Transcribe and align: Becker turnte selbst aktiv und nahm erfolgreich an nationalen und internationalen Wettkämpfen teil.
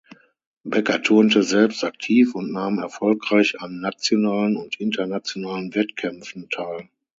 Becker 0.63 1.03
turnte 1.03 1.43
selbst 1.43 1.83
aktiv 1.83 2.33
und 2.33 2.51
nahm 2.51 2.79
erfolgreich 2.79 3.59
an 3.61 3.81
nationalen 3.81 4.55
und 4.57 4.79
internationalen 4.79 5.75
Wettkämpfen 5.75 6.49
teil. 6.49 6.89